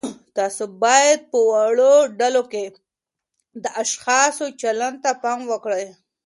تاسو 0.37 0.63
باید 0.83 1.19
په 1.31 1.37
وړو 1.49 1.93
ډلو 2.19 2.43
کې 2.51 2.63
د 3.63 3.65
اشخاصو 3.83 4.45
چلند 4.61 4.97
ته 5.03 5.11
پام 5.23 5.39
وکړئ. 5.51 5.85